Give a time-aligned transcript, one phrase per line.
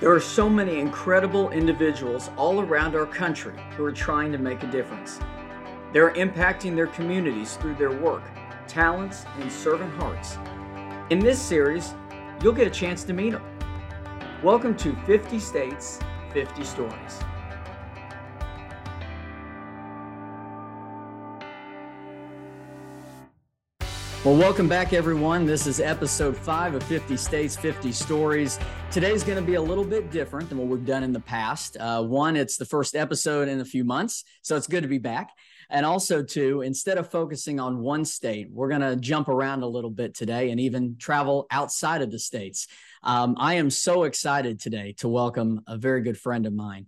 [0.00, 4.64] There are so many incredible individuals all around our country who are trying to make
[4.64, 5.20] a difference.
[5.92, 8.24] They're impacting their communities through their work,
[8.66, 10.36] talents, and servant hearts.
[11.10, 11.94] In this series,
[12.42, 13.44] you'll get a chance to meet them.
[14.42, 16.00] Welcome to 50 States,
[16.32, 17.20] 50 Stories.
[24.24, 25.44] Well, welcome back, everyone.
[25.44, 28.58] This is episode five of 50 States, 50 Stories.
[28.90, 31.76] Today's going to be a little bit different than what we've done in the past.
[31.76, 34.96] Uh, one, it's the first episode in a few months, so it's good to be
[34.96, 35.28] back.
[35.68, 39.66] And also, two, instead of focusing on one state, we're going to jump around a
[39.66, 42.66] little bit today and even travel outside of the states.
[43.02, 46.86] Um, I am so excited today to welcome a very good friend of mine.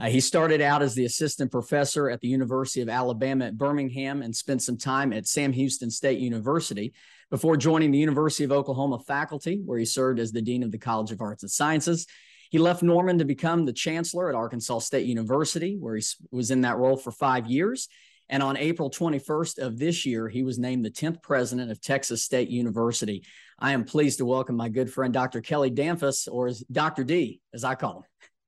[0.00, 4.22] Uh, he started out as the assistant professor at the University of Alabama at Birmingham
[4.22, 6.92] and spent some time at Sam Houston State University
[7.30, 10.78] before joining the University of Oklahoma faculty, where he served as the Dean of the
[10.78, 12.06] College of Arts and Sciences.
[12.50, 16.62] He left Norman to become the chancellor at Arkansas State University, where he was in
[16.62, 17.88] that role for five years.
[18.30, 22.22] And on April 21st of this year, he was named the 10th president of Texas
[22.22, 23.24] State University.
[23.58, 25.40] I am pleased to welcome my good friend, Dr.
[25.40, 27.04] Kelly Damphousse, or Dr.
[27.04, 28.02] D, as I call him.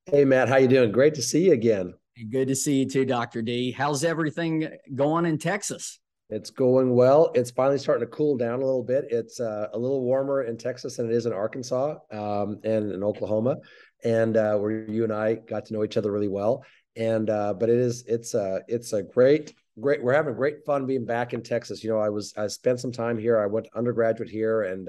[0.06, 0.90] Hey, Matt, how you doing?
[0.90, 1.94] Great to see you again.
[2.30, 3.42] Good to see you too, Dr.
[3.42, 3.70] D.
[3.70, 6.00] How's everything going in Texas?
[6.30, 7.30] It's going well.
[7.34, 9.06] It's finally starting to cool down a little bit.
[9.10, 13.04] It's uh, a little warmer in Texas than it is in Arkansas um, and in
[13.04, 13.58] Oklahoma,
[14.02, 16.64] and uh, where you and I got to know each other really well.
[16.96, 20.02] And uh, but it is it's a it's a great great.
[20.02, 21.84] We're having great fun being back in Texas.
[21.84, 23.38] You know, I was I spent some time here.
[23.38, 24.88] I went undergraduate here and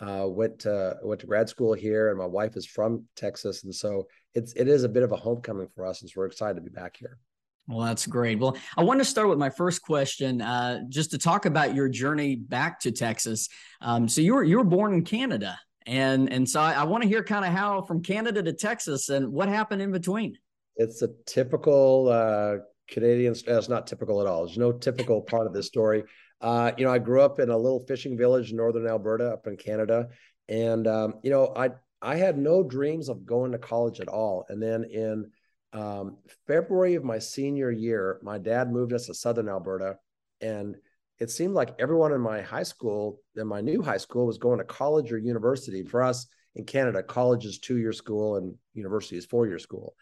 [0.00, 3.74] uh, went to went to grad school here, and my wife is from Texas, and
[3.74, 6.54] so it's it is a bit of a homecoming for us, and so we're excited
[6.54, 7.18] to be back here.
[7.66, 8.38] Well, that's great.
[8.38, 11.88] Well, I want to start with my first question, uh, just to talk about your
[11.88, 13.48] journey back to Texas.
[13.80, 17.02] Um, so you were you were born in Canada, and and so I, I want
[17.02, 20.36] to hear kind of how from Canada to Texas and what happened in between.
[20.76, 22.56] It's a typical uh,
[22.88, 23.34] Canadian.
[23.48, 24.44] Uh, it's not typical at all.
[24.44, 26.02] There's no typical part of this story.
[26.44, 29.46] Uh, you know, I grew up in a little fishing village in northern Alberta, up
[29.46, 30.08] in Canada,
[30.46, 31.70] and um, you know, I
[32.02, 34.44] I had no dreams of going to college at all.
[34.50, 35.30] And then in
[35.72, 39.96] um, February of my senior year, my dad moved us to Southern Alberta.
[40.42, 40.76] And
[41.18, 44.58] it seemed like everyone in my high school, in my new high school, was going
[44.58, 45.82] to college or university.
[45.82, 49.94] For us in Canada, college is two year school and university is four year school.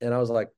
[0.00, 0.50] And I was like,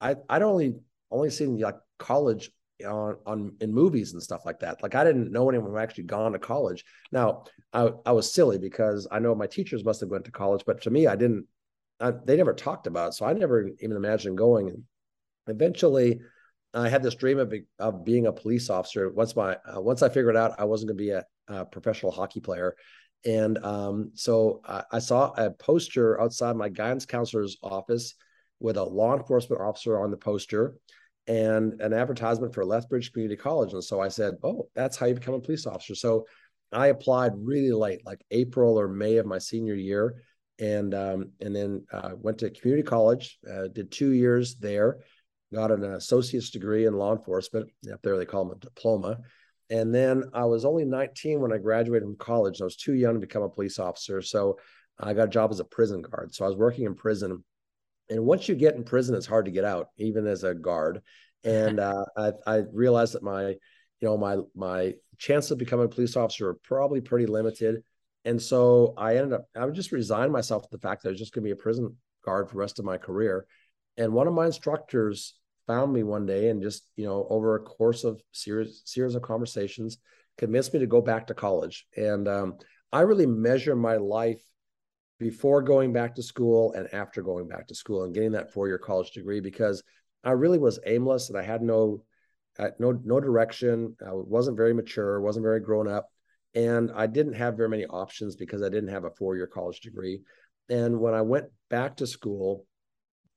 [0.00, 0.74] I, I'd only
[1.12, 2.50] only seen like college
[2.84, 4.82] on on in movies and stuff like that.
[4.82, 6.84] Like I didn't know anyone who actually gone to college.
[7.12, 10.62] Now I I was silly because I know my teachers must have went to college,
[10.66, 11.46] but to me I didn't.
[11.98, 14.84] I, they never talked about, it, so I never even imagined going.
[15.46, 16.20] Eventually,
[16.74, 19.10] I had this dream of, of being a police officer.
[19.10, 22.12] Once my uh, once I figured out I wasn't going to be a, a, professional
[22.12, 22.76] hockey player,
[23.24, 28.14] and um, so I, I saw a poster outside my guidance counselor's office
[28.60, 30.74] with a law enforcement officer on the poster
[31.26, 33.72] and an advertisement for Lethbridge Community College.
[33.72, 35.94] And so I said, Oh, that's how you become a police officer.
[35.94, 36.26] So
[36.72, 40.22] I applied really late, like April or May of my senior year.
[40.58, 45.00] And um, and then uh, went to community college, uh, did two years there,
[45.52, 47.68] got an associate's degree in law enforcement.
[47.92, 49.18] Up there, they call them a diploma.
[49.68, 52.60] And then I was only 19 when I graduated from college.
[52.60, 54.22] I was too young to become a police officer.
[54.22, 54.58] So
[54.98, 56.34] I got a job as a prison guard.
[56.34, 57.44] So I was working in prison
[58.08, 61.02] and once you get in prison, it's hard to get out, even as a guard.
[61.44, 63.58] And uh, I, I realized that my, you
[64.02, 67.84] know, my my chance of becoming a police officer are probably pretty limited.
[68.24, 71.12] And so I ended up, I would just resign myself to the fact that I
[71.12, 73.46] was just going to be a prison guard for the rest of my career.
[73.96, 75.34] And one of my instructors
[75.68, 79.22] found me one day and just, you know, over a course of series series of
[79.22, 79.98] conversations,
[80.38, 81.86] convinced me to go back to college.
[81.96, 82.58] And um,
[82.92, 84.42] I really measure my life
[85.18, 88.68] before going back to school and after going back to school and getting that four
[88.68, 89.82] year college degree because
[90.24, 92.02] I really was aimless and I had no
[92.58, 93.96] uh, no no direction.
[94.04, 96.10] I wasn't very mature, wasn't very grown up,
[96.54, 99.80] and I didn't have very many options because I didn't have a four year college
[99.80, 100.22] degree.
[100.68, 102.66] And when I went back to school,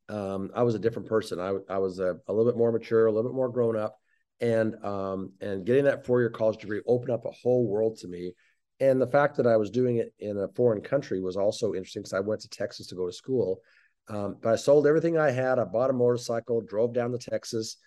[0.08, 1.40] um, I was a different person.
[1.40, 4.00] I, I was a, a, little bit more mature, a little bit more grown up,
[4.40, 8.08] and um, and getting that four year college degree opened up a whole world to
[8.08, 8.34] me
[8.80, 12.02] and the fact that I was doing it in a foreign country was also interesting
[12.02, 13.62] because I went to Texas to go to school.
[14.08, 15.60] Um, but I sold everything I had.
[15.60, 17.78] I bought a motorcycle, drove down to Texas,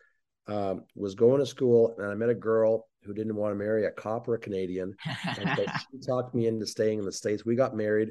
[0.47, 3.87] um, was going to school, and I met a girl who didn't want to marry
[3.87, 4.95] a cop or a Canadian.
[5.39, 5.59] And
[5.91, 7.45] she talked me into staying in the States.
[7.45, 8.11] We got married.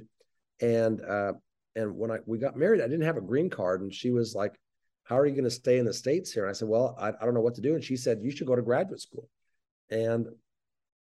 [0.59, 1.33] And uh,
[1.75, 3.81] and when I we got married, I didn't have a green card.
[3.81, 4.53] And she was like,
[5.03, 6.43] How are you going to stay in the States here?
[6.43, 7.75] And I said, Well, I, I don't know what to do.
[7.75, 9.29] And she said, You should go to graduate school.
[9.89, 10.27] And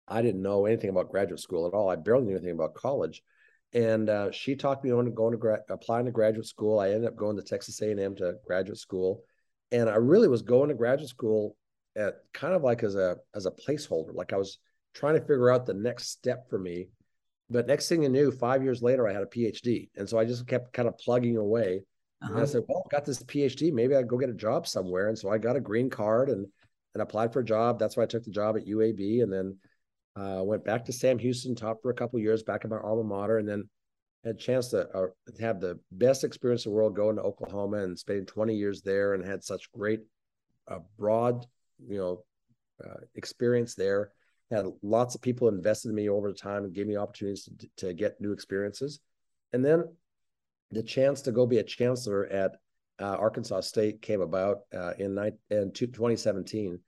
[0.07, 1.90] I didn't know anything about graduate school at all.
[1.90, 3.24] I barely knew anything about college.
[3.74, 6.80] and uh, she talked me on going to gra- applying to graduate school.
[6.80, 9.24] I ended up going to Texas A&M to graduate school,
[9.72, 11.57] and I really was going to graduate school
[11.96, 14.60] at kind of like as a as a placeholder, like I was
[14.94, 16.88] trying to figure out the next step for me.
[17.50, 20.25] But next thing you knew, five years later, I had a PhD, and so I
[20.25, 21.84] just kept kind of plugging away.
[22.22, 22.31] Uh-huh.
[22.31, 22.48] And I uh-huh.
[22.48, 23.72] said, "Well, I've got this PhD.
[23.72, 26.48] Maybe I'd go get a job somewhere." And so I got a green card and
[26.94, 27.78] and applied for a job.
[27.78, 29.57] That's why I took the job at UAB, and then
[30.15, 33.03] uh, went back to Sam Houston, taught for a couple years back at my alma
[33.03, 33.69] mater, and then
[34.23, 35.07] had a chance to uh,
[35.39, 39.13] have the best experience in the world going to Oklahoma and spending 20 years there,
[39.13, 40.01] and had such great,
[40.67, 41.45] uh, broad,
[41.88, 42.23] you know,
[42.83, 44.12] uh, experience there.
[44.51, 47.88] Had lots of people invested in me over the time and gave me opportunities to,
[47.88, 49.00] to get new experiences,
[49.53, 49.85] and then
[50.71, 52.56] the chance to go be a chancellor at
[53.00, 55.18] uh, Arkansas State came about uh, in,
[55.50, 56.79] in 2017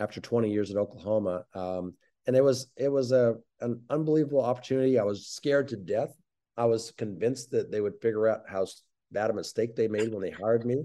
[0.00, 1.44] after 20 years at Oklahoma.
[1.54, 1.94] Um,
[2.26, 4.98] and it was it was a an unbelievable opportunity.
[4.98, 6.14] I was scared to death.
[6.56, 8.66] I was convinced that they would figure out how
[9.10, 10.84] bad a mistake they made when they hired me,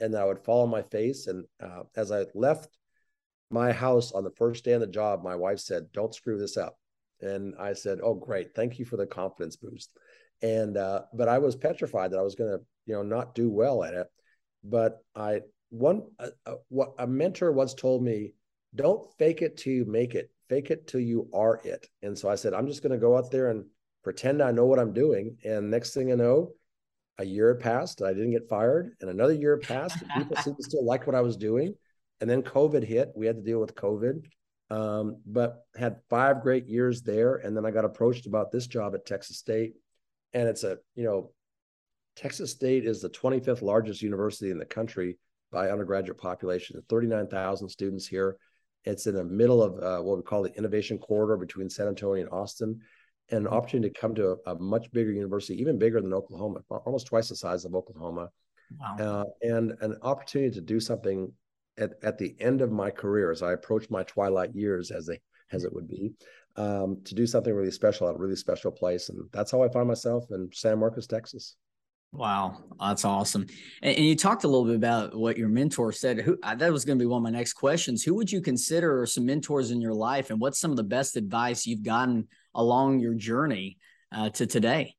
[0.00, 1.26] and that I would fall on my face.
[1.26, 2.76] And uh, as I left
[3.50, 6.56] my house on the first day of the job, my wife said, "Don't screw this
[6.56, 6.78] up."
[7.20, 8.54] And I said, "Oh, great!
[8.54, 9.90] Thank you for the confidence boost."
[10.42, 13.50] And uh, but I was petrified that I was going to, you know, not do
[13.50, 14.06] well at it.
[14.62, 15.40] But I
[15.70, 16.02] one
[16.68, 18.34] what a mentor once told me,
[18.76, 21.88] "Don't fake it till you make it fake it till you are it.
[22.02, 23.64] And so I said, I'm just going to go out there and
[24.04, 25.36] pretend I know what I'm doing.
[25.44, 26.52] And next thing I know,
[27.18, 28.02] a year passed.
[28.02, 29.98] I didn't get fired, and another year passed.
[30.16, 31.74] People seemed to still like what I was doing.
[32.20, 33.12] And then COVID hit.
[33.16, 34.26] We had to deal with COVID,
[34.70, 37.36] um, but had five great years there.
[37.36, 39.74] And then I got approached about this job at Texas State,
[40.34, 41.32] and it's a you know,
[42.16, 45.18] Texas State is the 25th largest university in the country
[45.50, 46.82] by undergraduate population.
[46.88, 48.36] 39,000 students here.
[48.86, 52.22] It's in the middle of uh, what we call the innovation corridor between San Antonio
[52.24, 52.80] and Austin,
[53.30, 56.60] and an opportunity to come to a, a much bigger university, even bigger than Oklahoma,
[56.70, 58.30] almost twice the size of Oklahoma,
[58.78, 58.96] wow.
[58.98, 61.32] uh, and an opportunity to do something
[61.78, 65.20] at, at the end of my career as I approach my twilight years, as they
[65.52, 66.12] as it would be,
[66.56, 69.68] um, to do something really special at a really special place, and that's how I
[69.68, 71.56] find myself in San Marcos, Texas.
[72.12, 73.46] Wow, that's awesome.
[73.82, 76.18] And, and, you talked a little bit about what your mentor said.
[76.20, 78.02] Who uh, that was going to be one of my next questions.
[78.02, 81.16] Who would you consider some mentors in your life, and what's some of the best
[81.16, 83.76] advice you've gotten along your journey
[84.12, 84.94] uh, to today?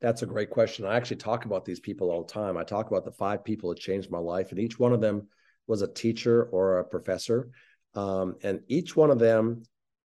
[0.00, 0.86] That's a great question.
[0.86, 2.56] I actually talk about these people all the time.
[2.56, 5.26] I talk about the five people that changed my life, and each one of them
[5.66, 7.50] was a teacher or a professor,
[7.94, 9.64] um, and each one of them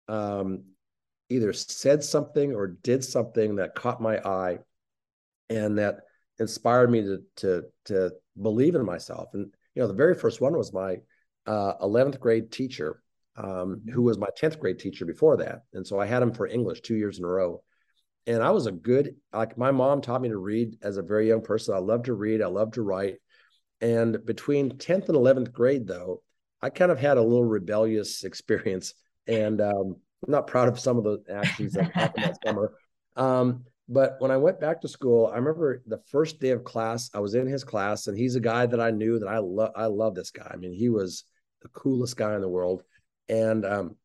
[0.09, 0.65] um,
[1.29, 4.59] either said something or did something that caught my eye,
[5.49, 6.01] and that
[6.39, 9.29] inspired me to to to believe in myself.
[9.35, 10.99] And you know, the very first one was my
[11.47, 13.03] uh, 11th grade teacher,
[13.37, 15.63] um, who was my 10th grade teacher before that.
[15.73, 17.63] And so I had him for English two years in a row.
[18.27, 21.29] And I was a good like my mom taught me to read as a very
[21.29, 21.75] young person.
[21.75, 22.41] I love to read.
[22.41, 23.17] I love to write.
[23.81, 26.23] And between 10th and 11th grade, though,
[26.63, 28.95] I kind of had a little rebellious experience,
[29.27, 32.73] and um, I'm not proud of some of the actions that happened that summer.
[33.17, 37.11] Um, but when I went back to school, I remember the first day of class,
[37.15, 39.73] I was in his class, and he's a guy that I knew that I love.
[39.77, 40.51] I love this guy.
[40.53, 41.25] I mean, he was
[41.63, 42.83] the coolest guy in the world.
[43.29, 43.97] And um,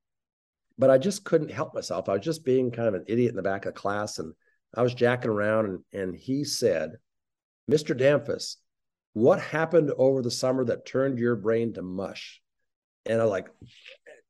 [0.78, 2.10] but I just couldn't help myself.
[2.10, 4.34] I was just being kind of an idiot in the back of class, and
[4.76, 6.98] I was jacking around, and and he said,
[7.72, 7.98] "Mr.
[7.98, 8.58] Damphousse,
[9.14, 12.42] what happened over the summer that turned your brain to mush?"
[13.06, 13.48] And I'm like,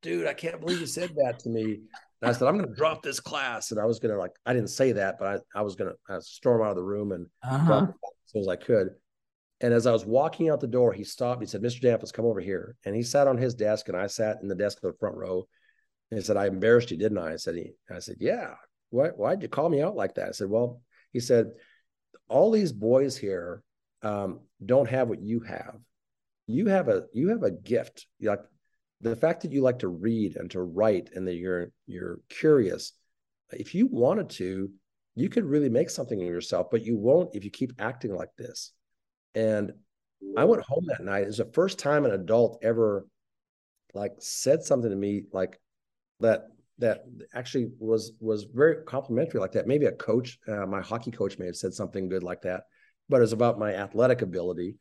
[0.01, 1.81] dude, I can't believe you said that to me.
[2.21, 3.71] And I said, I'm going to drop this class.
[3.71, 5.91] And I was going to like, I didn't say that, but I, I was going
[6.09, 7.87] to storm out of the room and uh-huh.
[7.89, 8.89] as soon as I could.
[9.61, 11.41] And as I was walking out the door, he stopped.
[11.41, 11.81] He said, Mr.
[11.81, 12.75] Damphousse, come over here.
[12.85, 15.17] And he sat on his desk and I sat in the desk of the front
[15.17, 15.47] row.
[16.11, 17.33] And he said, I embarrassed you, didn't I?
[17.33, 18.53] I said, he, I said, yeah.
[18.89, 20.29] Why, why'd you call me out like that?
[20.29, 21.51] I said, well, he said,
[22.29, 23.61] all these boys here
[24.01, 25.75] um, don't have what you have.
[26.47, 28.07] You have a, you have a gift.
[28.21, 28.39] Like
[29.01, 32.93] the fact that you like to read and to write and that you're you're curious
[33.51, 34.69] if you wanted to
[35.15, 38.35] you could really make something of yourself but you won't if you keep acting like
[38.37, 38.71] this.
[39.35, 39.73] And
[40.37, 41.23] i went home that night.
[41.23, 43.05] It was the first time an adult ever
[43.93, 45.59] like said something to me like
[46.19, 47.03] that that
[47.33, 49.67] actually was was very complimentary like that.
[49.67, 52.63] Maybe a coach uh, my hockey coach may have said something good like that
[53.07, 54.75] but it was about my athletic ability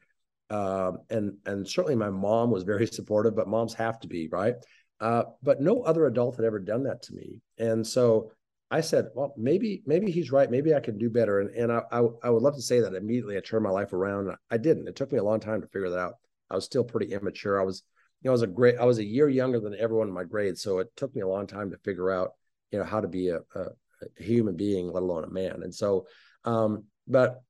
[0.50, 4.55] um, and and certainly my mom was very supportive, but moms have to be right.
[5.00, 8.33] Uh, but no other adult had ever done that to me, and so
[8.71, 10.50] I said, well, maybe maybe he's right.
[10.50, 11.40] Maybe I can do better.
[11.40, 13.93] And and I, I, I would love to say that immediately I turned my life
[13.93, 14.31] around.
[14.50, 14.88] I didn't.
[14.88, 16.14] It took me a long time to figure that out.
[16.50, 17.61] I was still pretty immature.
[17.61, 17.83] I was
[18.23, 20.25] you know I was a great I was a year younger than everyone in my
[20.25, 22.33] grade, so it took me a long time to figure out
[22.71, 23.67] you know how to be a, a
[24.02, 25.62] a human being, let alone a man.
[25.62, 26.07] And so,
[26.45, 27.43] um, but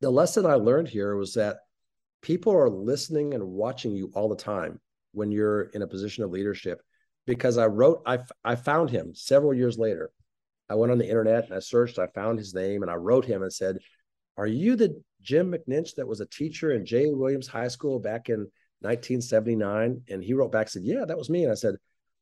[0.00, 1.58] the lesson I learned here was that
[2.22, 4.80] people are listening and watching you all the time
[5.12, 6.80] when you're in a position of leadership.
[7.26, 10.10] Because I wrote, I, I found him several years later.
[10.70, 13.24] I went on the internet and I searched, I found his name and I wrote
[13.24, 13.78] him and said,
[14.36, 17.06] Are you the Jim McNinch that was a teacher in J.
[17.10, 18.40] Williams High School back in
[18.80, 20.02] 1979?
[20.08, 21.42] And he wrote back, said, Yeah, that was me.
[21.44, 21.76] And I said,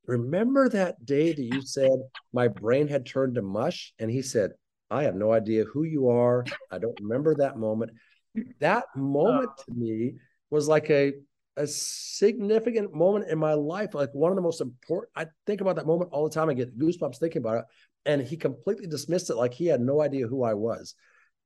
[0.06, 1.98] Remember that day that you said
[2.32, 3.92] my brain had turned to mush?
[3.98, 4.52] And he said,
[4.90, 6.44] I have no idea who you are.
[6.70, 7.92] I don't remember that moment.
[8.60, 10.14] That moment to me
[10.50, 11.14] was like a
[11.56, 15.10] a significant moment in my life, like one of the most important.
[15.16, 16.50] I think about that moment all the time.
[16.50, 17.64] I get goosebumps thinking about it.
[18.04, 20.94] And he completely dismissed it like he had no idea who I was.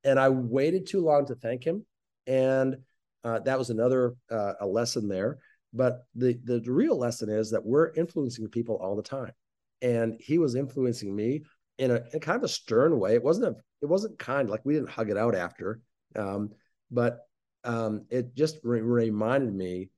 [0.05, 1.87] And I waited too long to thank him.
[2.27, 2.79] And
[3.23, 5.39] uh, that was another uh, a lesson there.
[5.73, 9.33] But the, the real lesson is that we're influencing people all the time.
[9.81, 11.45] And he was influencing me
[11.79, 13.15] in a, in kind of a stern way.
[13.15, 15.81] It wasn't a, it wasn't kind, like we didn't hug it out after.
[16.17, 16.51] Um,
[16.91, 17.21] but
[17.65, 19.91] um, it just re- reminded me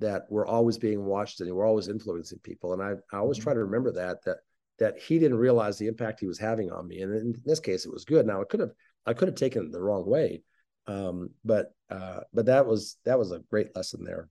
[0.00, 2.72] that we're always being watched and we're always influencing people.
[2.72, 3.44] And I, I always mm-hmm.
[3.44, 4.38] try to remember that, that,
[4.78, 7.02] that he didn't realize the impact he was having on me.
[7.02, 8.26] And in this case, it was good.
[8.26, 8.70] Now I could have,
[9.06, 10.42] I could have taken it the wrong way.
[10.86, 14.28] Um, but, uh, but that was, that was a great lesson there.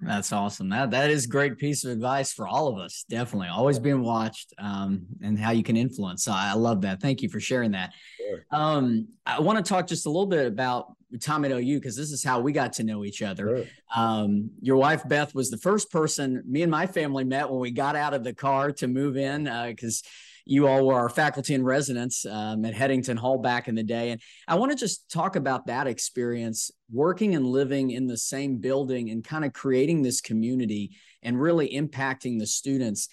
[0.00, 0.68] That's awesome.
[0.68, 3.04] That that is great piece of advice for all of us.
[3.08, 6.22] Definitely, always being watched, um, and how you can influence.
[6.22, 7.00] So I love that.
[7.00, 7.92] Thank you for sharing that.
[8.16, 8.46] Sure.
[8.52, 12.12] Um, I want to talk just a little bit about time at OU because this
[12.12, 13.56] is how we got to know each other.
[13.56, 13.64] Sure.
[13.96, 17.70] Um, your wife Beth was the first person me and my family met when we
[17.70, 20.02] got out of the car to move in because.
[20.04, 20.08] Uh,
[20.48, 24.12] you all were our faculty in residence um, at Headington Hall back in the day.
[24.12, 28.56] And I want to just talk about that experience working and living in the same
[28.56, 33.08] building and kind of creating this community and really impacting the students.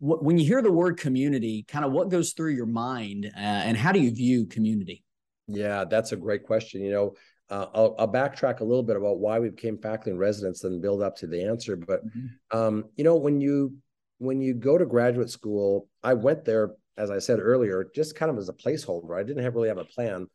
[0.00, 3.74] When you hear the word community, kind of what goes through your mind uh, and
[3.74, 5.02] how do you view community?
[5.48, 6.82] Yeah, that's a great question.
[6.82, 7.14] You know,
[7.48, 10.82] uh, I'll, I'll, backtrack a little bit about why we became faculty and residents and
[10.82, 11.76] build up to the answer.
[11.76, 12.58] But mm-hmm.
[12.58, 13.76] um, you know, when you
[14.18, 18.30] when you go to graduate school, I went there, as I said earlier, just kind
[18.30, 19.18] of as a placeholder.
[19.18, 20.26] I didn't have, really have a plan.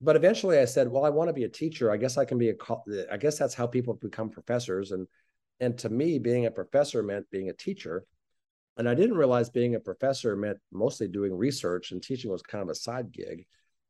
[0.00, 1.90] But eventually I said, well, I want to be a teacher.
[1.90, 2.54] I guess I can be a,
[3.10, 4.90] I guess that's how people become professors.
[4.90, 5.06] And,
[5.60, 8.04] and to me, being a professor meant being a teacher.
[8.76, 12.62] And I didn't realize being a professor meant mostly doing research and teaching was kind
[12.62, 13.46] of a side gig.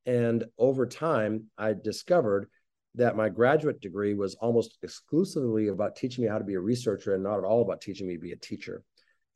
[0.06, 2.48] And over time, I discovered
[2.94, 7.14] that my graduate degree was almost exclusively about teaching me how to be a researcher
[7.14, 8.82] and not at all about teaching me to be a teacher.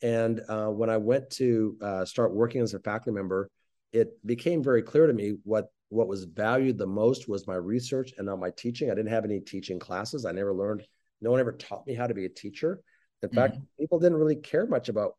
[0.03, 3.49] And uh, when I went to uh, start working as a faculty member,
[3.93, 8.13] it became very clear to me what what was valued the most was my research
[8.19, 8.91] and not my teaching.
[8.91, 10.27] I didn't have any teaching classes.
[10.27, 10.83] I never learned.
[11.21, 12.81] No one ever taught me how to be a teacher.
[13.23, 13.39] In mm-hmm.
[13.39, 15.13] fact, people didn't really care much about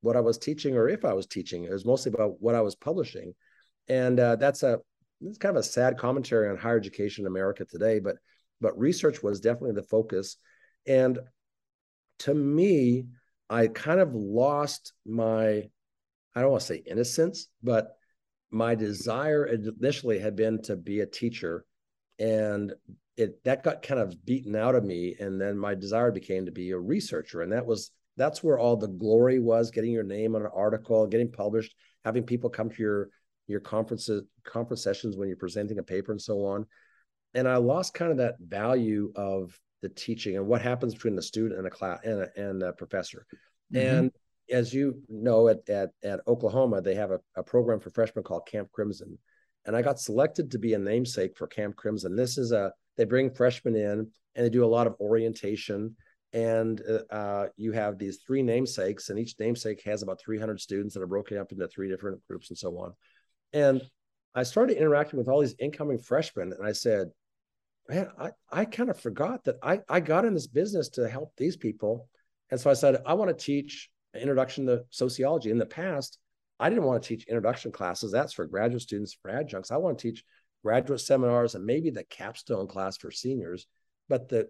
[0.00, 1.64] what I was teaching or if I was teaching.
[1.64, 3.34] It was mostly about what I was publishing,
[3.88, 4.78] and uh, that's a
[5.24, 8.00] it's kind of a sad commentary on higher education in America today.
[8.00, 8.16] But
[8.60, 10.36] but research was definitely the focus,
[10.86, 11.18] and
[12.20, 13.06] to me,
[13.50, 15.68] I kind of lost my,
[16.34, 17.96] I don't want to say innocence, but
[18.50, 21.64] my desire initially had been to be a teacher.
[22.18, 22.72] And
[23.16, 25.16] it that got kind of beaten out of me.
[25.18, 27.42] And then my desire became to be a researcher.
[27.42, 31.06] And that was that's where all the glory was getting your name on an article,
[31.06, 31.74] getting published,
[32.04, 33.08] having people come to your
[33.46, 36.66] your conferences, conference sessions when you're presenting a paper and so on.
[37.34, 41.22] And I lost kind of that value of the teaching and what happens between the
[41.22, 43.26] student and a class and a, and a professor.
[43.72, 43.96] Mm-hmm.
[43.96, 44.10] And
[44.50, 48.46] as you know, at, at, at Oklahoma, they have a, a program for freshmen called
[48.46, 49.18] Camp Crimson.
[49.64, 52.16] And I got selected to be a namesake for Camp Crimson.
[52.16, 55.96] This is a, they bring freshmen in and they do a lot of orientation.
[56.32, 60.94] And uh, uh you have these three namesakes, and each namesake has about 300 students
[60.94, 62.94] that are broken up into three different groups and so on.
[63.52, 63.82] And
[64.34, 67.10] I started interacting with all these incoming freshmen, and I said,
[67.88, 71.32] man, I, I kind of forgot that I, I got in this business to help
[71.36, 72.08] these people.
[72.50, 75.50] And so I said, I want to teach introduction to sociology.
[75.50, 76.18] In the past,
[76.60, 78.12] I didn't want to teach introduction classes.
[78.12, 79.70] That's for graduate students, for adjuncts.
[79.70, 80.24] I want to teach
[80.62, 83.66] graduate seminars and maybe the capstone class for seniors.
[84.08, 84.48] But the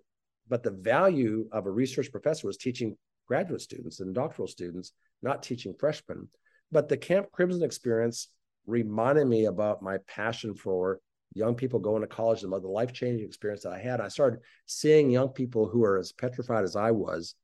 [0.48, 2.96] but the value of a research professor was teaching
[3.28, 4.92] graduate students and doctoral students,
[5.22, 6.28] not teaching freshmen.
[6.72, 8.28] But the Camp Crimson experience
[8.66, 11.00] reminded me about my passion for
[11.34, 14.00] young people going to college and about the life changing experience that I had.
[14.00, 17.34] I started seeing young people who are as petrified as I was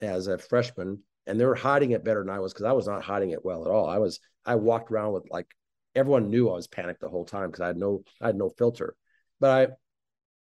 [0.00, 2.86] as a freshman, and they were hiding it better than I was because I was
[2.86, 3.88] not hiding it well at all.
[3.88, 5.46] I was I walked around with like
[5.94, 8.50] everyone knew I was panicked the whole time because I had no I had no
[8.50, 8.96] filter.
[9.40, 9.50] But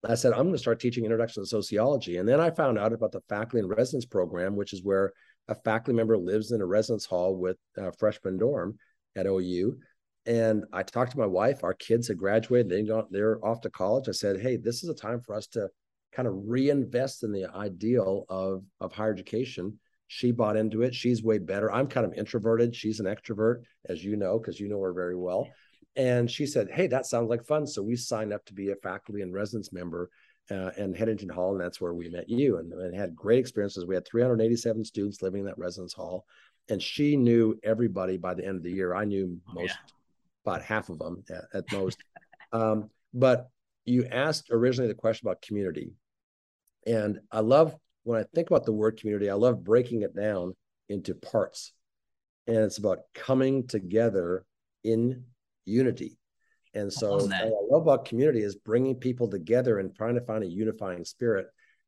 [0.04, 2.78] I I said I'm going to start teaching introduction to sociology, and then I found
[2.78, 5.12] out about the faculty and residence program, which is where
[5.48, 8.78] a faculty member lives in a residence hall with a freshman dorm
[9.16, 9.78] at OU
[10.26, 11.64] And I talked to my wife.
[11.64, 12.68] Our kids had graduated.
[12.68, 14.08] They they're off to college.
[14.08, 15.68] I said, "Hey, this is a time for us to
[16.12, 20.94] kind of reinvest in the ideal of of higher education." She bought into it.
[20.94, 21.70] She's way better.
[21.70, 22.74] I'm kind of introverted.
[22.74, 25.48] She's an extrovert, as you know, because you know her very well.
[25.96, 28.76] And she said, "Hey, that sounds like fun." So we signed up to be a
[28.76, 30.10] faculty and residence member
[30.50, 33.86] uh, in Headington Hall, and that's where we met you, and, and had great experiences.
[33.86, 36.26] We had 387 students living in that residence hall,
[36.68, 38.94] and she knew everybody by the end of the year.
[38.94, 39.92] I knew oh, most, yeah.
[40.50, 41.98] About half of them at, at most.
[42.52, 43.48] um, but
[43.84, 45.92] you asked originally the question about community,
[46.86, 49.30] and I love when I think about the word community.
[49.30, 50.54] I love breaking it down
[50.88, 51.72] into parts,
[52.46, 54.44] and it's about coming together
[54.84, 55.24] in
[55.64, 56.18] unity.
[56.74, 60.44] And so, what I love about community is bringing people together and trying to find
[60.44, 61.46] a unifying spirit.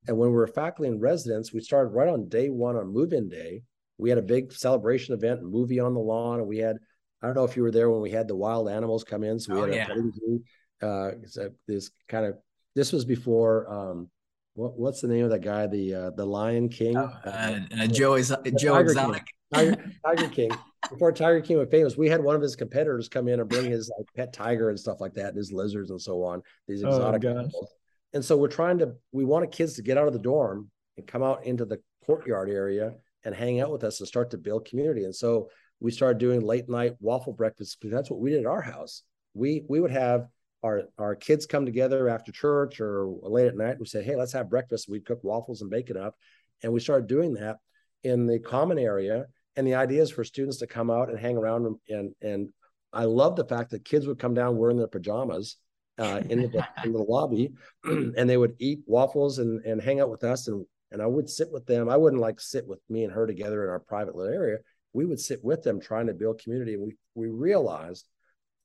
[0.09, 3.29] And when we were faculty and residents, we started right on day one on move-in
[3.29, 3.63] day.
[3.99, 6.79] We had a big celebration event, movie on the lawn, and we had
[7.23, 9.39] I don't know if you were there when we had the wild animals come in.
[9.39, 10.41] So we oh, had a
[10.83, 10.89] yeah.
[10.89, 12.37] uh, this kind of
[12.75, 14.09] this was before um,
[14.55, 15.67] what, what's the name of that guy?
[15.67, 16.97] The uh, the Lion King.
[16.97, 19.27] Oh, uh, uh, Joe is Joe Exotic.
[19.55, 20.51] Tiger, Tiger King.
[20.91, 23.71] Before Tiger King was famous, we had one of his competitors come in and bring
[23.71, 26.43] his like pet tiger and stuff like that, and his lizards and so on.
[26.67, 27.75] These oh, exotic oh, animals.
[28.15, 31.07] And so we're trying to we wanted kids to get out of the dorm and
[31.07, 34.67] come out into the courtyard area and hang out with us and start to build
[34.67, 35.05] community.
[35.05, 35.49] And so
[35.83, 39.03] we started doing late night waffle breakfasts because that's what we did at our house.
[39.35, 40.27] We we would have
[40.63, 43.79] our our kids come together after church or late at night.
[43.81, 44.89] We say, hey, let's have breakfast.
[44.89, 46.17] We'd cook waffles and bake it up,
[46.63, 47.59] and we started doing that
[48.05, 51.37] in the common area and the idea is for students to come out and hang
[51.37, 52.49] around and and, and
[52.93, 55.57] I love the fact that kids would come down wearing their pajamas
[55.99, 57.53] uh, in, the, in the lobby,
[57.85, 61.29] and they would eat waffles and and hang out with us, and and I would
[61.29, 61.89] sit with them.
[61.89, 64.59] I wouldn't like sit with me and her together in our private little area.
[64.93, 68.07] We would sit with them, trying to build community, and we we realized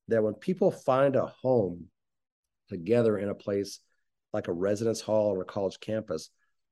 [0.07, 1.85] that when people find a home
[2.69, 3.79] together in a place
[4.33, 6.29] like a residence hall or a college campus,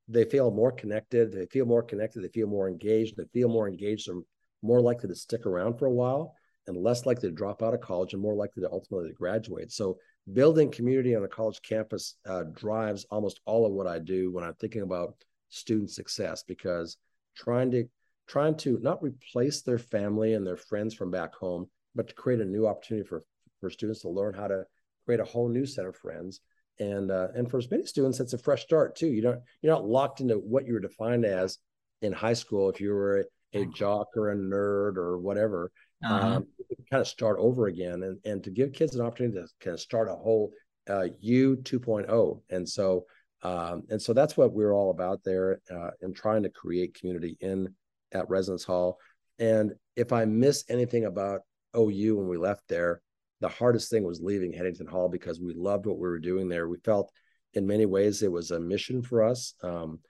[0.08, 1.32] they feel more connected.
[1.32, 2.22] They feel more connected.
[2.22, 3.16] They feel more engaged.
[3.16, 4.08] They feel more engaged.
[4.08, 4.20] They're
[4.62, 6.34] more likely to stick around for a while
[6.66, 9.72] and less likely to drop out of college and more likely to ultimately graduate.
[9.72, 9.98] So
[10.32, 14.44] building community on a college campus uh, drives almost all of what I do when
[14.44, 15.14] I'm thinking about
[15.48, 16.96] student success because
[17.36, 17.84] trying to
[18.26, 22.40] trying to not replace their family and their friends from back home, but to create
[22.40, 23.24] a new opportunity for
[23.60, 24.64] for students to learn how to
[25.04, 26.40] create a whole new set of friends.
[26.78, 29.08] And uh, and for many students it's a fresh start too.
[29.08, 31.58] You don't you're not locked into what you were defined as
[32.02, 32.68] in high school.
[32.68, 35.70] If you were a, a jock or a nerd or whatever
[36.04, 36.26] uh-huh.
[36.26, 36.46] um,
[36.90, 38.02] kind of start over again.
[38.02, 40.52] And, and to give kids an opportunity to kind of start a whole
[40.88, 43.06] uh, u 2.0 and so
[43.42, 47.36] um, and so that's what we're all about there uh, and trying to create community
[47.40, 47.74] in
[48.12, 48.98] at residence hall
[49.38, 51.40] and if i miss anything about
[51.74, 53.00] ou when we left there
[53.40, 56.68] the hardest thing was leaving Headington Hall because we loved what we were doing there.
[56.68, 57.12] We felt
[57.54, 59.54] in many ways it was a mission for us.
[59.62, 60.00] Um,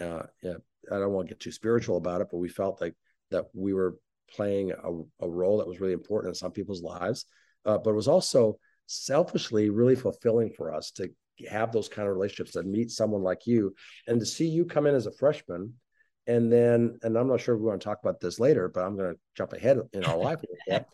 [0.00, 0.54] uh, yeah,
[0.90, 2.94] I don't want to get too spiritual about it, but we felt like
[3.30, 3.96] that we were
[4.30, 7.26] playing a, a role that was really important in some people's lives.
[7.64, 11.08] Uh, but it was also selfishly really fulfilling for us to
[11.48, 13.74] have those kind of relationships to meet someone like you
[14.06, 15.72] and to see you come in as a freshman
[16.26, 18.96] and then and i'm not sure we want to talk about this later but i'm
[18.96, 20.38] going to jump ahead in our life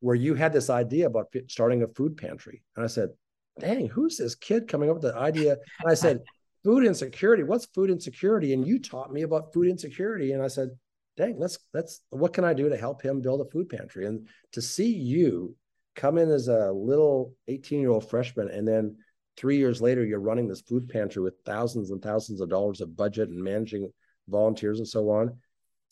[0.00, 2.62] where you had this idea about starting a food pantry.
[2.76, 3.10] And I said,
[3.58, 5.56] dang, who's this kid coming up with the idea?
[5.80, 6.20] And I said,
[6.64, 7.42] food insecurity.
[7.42, 8.52] What's food insecurity?
[8.52, 10.32] And you taught me about food insecurity.
[10.32, 10.70] And I said,
[11.16, 14.06] dang, let's let's what can I do to help him build a food pantry?
[14.06, 15.56] And to see you
[15.96, 18.96] come in as a little 18-year-old freshman and then
[19.36, 22.96] three years later you're running this food pantry with thousands and thousands of dollars of
[22.96, 23.92] budget and managing
[24.28, 25.36] volunteers and so on.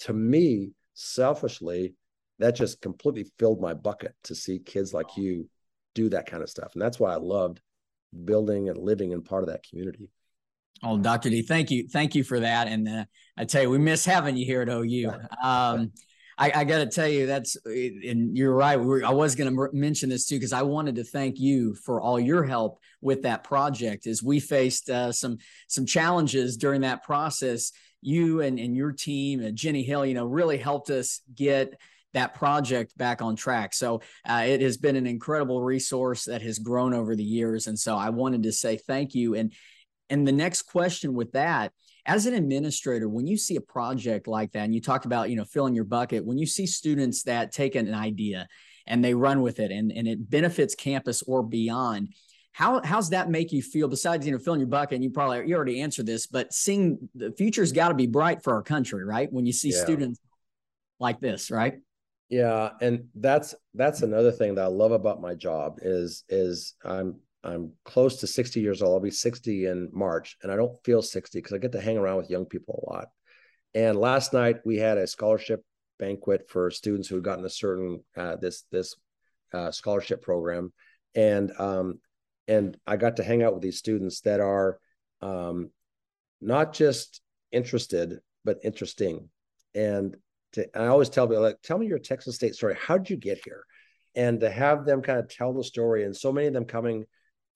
[0.01, 1.94] To me, selfishly,
[2.38, 5.49] that just completely filled my bucket to see kids like you
[5.94, 6.72] do that kind of stuff.
[6.75, 7.61] And that's why I loved
[8.25, 10.11] building and living in part of that community.
[10.83, 11.31] Oh, Dr.
[11.31, 11.88] D, thank you.
[11.88, 12.68] Thank you for that.
[12.68, 13.05] And uh,
[13.37, 15.12] I tell you, we miss having you here at OU.
[15.42, 15.92] Um,
[16.38, 18.79] I, I got to tell you, that's, and you're right.
[18.79, 21.75] We were, I was going to mention this too, because I wanted to thank you
[21.75, 26.83] for all your help with that project as we faced uh, some, some challenges during
[26.83, 27.72] that process.
[28.06, 31.74] You and, and your team, and Jenny Hill, you know, really helped us get
[32.14, 33.74] that project back on track.
[33.74, 37.66] So uh, it has been an incredible resource that has grown over the years.
[37.66, 39.34] And so I wanted to say thank you.
[39.34, 39.52] And
[40.08, 41.72] and the next question with that,
[42.06, 45.36] as an administrator, when you see a project like that, and you talked about you
[45.36, 48.46] know filling your bucket, when you see students that take an idea
[48.86, 52.14] and they run with it and, and it benefits campus or beyond,
[52.56, 55.46] how how's that make you feel besides you know filling your bucket and you probably
[55.46, 59.04] you already answered this but seeing the future's got to be bright for our country
[59.04, 59.82] right when you see yeah.
[59.82, 60.18] students
[60.98, 61.74] like this right
[62.28, 67.20] Yeah, and that's that's another thing that I love about my job is is I'm
[67.44, 68.94] I'm close to 60 years old.
[68.94, 71.98] I'll be 60 in March, and I don't feel 60 because I get to hang
[71.98, 73.08] around with young people a lot.
[73.74, 75.62] And last night we had a scholarship
[75.98, 78.96] banquet for students who had gotten a certain uh, this this
[79.52, 80.72] uh, scholarship program,
[81.14, 82.00] and um,
[82.48, 84.78] and I got to hang out with these students that are
[85.20, 85.70] um,
[86.40, 87.20] not just
[87.52, 89.28] interested but interesting.
[89.74, 90.16] And
[90.52, 92.76] to, I always tell people like, tell me your Texas State story.
[92.80, 93.64] How did you get here?
[94.14, 97.04] And to have them kind of tell the story, and so many of them coming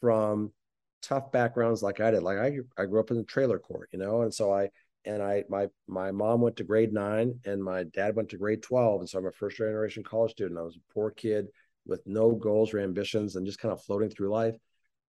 [0.02, 0.52] from
[1.00, 2.22] tough backgrounds like I did.
[2.22, 4.68] Like I I grew up in the trailer court, you know, and so I
[5.06, 8.62] and I my my mom went to grade nine and my dad went to grade
[8.62, 9.00] 12.
[9.00, 10.58] And so I'm a first generation college student.
[10.58, 11.46] I was a poor kid
[11.86, 14.56] with no goals or ambitions and just kind of floating through life.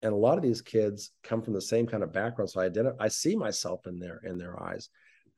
[0.02, 2.50] And a lot of these kids come from the same kind of background.
[2.50, 4.88] So I identify I see myself in their in their eyes.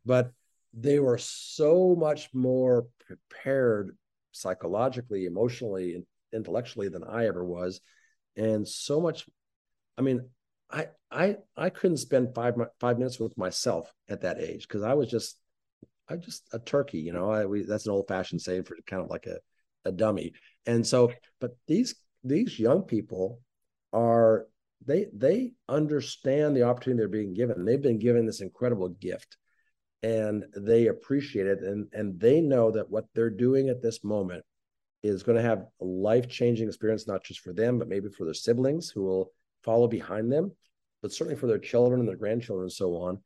[0.04, 0.32] But
[0.72, 3.96] they were so much more prepared
[4.32, 7.80] psychologically, emotionally, and intellectually than I ever was.
[8.36, 9.26] And so much
[9.98, 10.28] I mean,
[10.70, 14.94] I I I couldn't spend five five minutes with myself at that age because I
[14.94, 15.36] was just
[16.08, 17.30] I just a turkey, you know.
[17.30, 19.38] I we, that's an old fashioned saying for kind of like a
[19.84, 20.32] a dummy.
[20.66, 21.94] And so, but these
[22.24, 23.40] these young people
[23.92, 24.46] are
[24.86, 27.64] they they understand the opportunity they're being given.
[27.64, 29.36] They've been given this incredible gift,
[30.02, 34.44] and they appreciate it, and and they know that what they're doing at this moment
[35.02, 38.24] is going to have a life changing experience, not just for them, but maybe for
[38.24, 40.52] their siblings who will follow behind them,
[41.02, 43.18] but certainly for their children and their grandchildren and so on.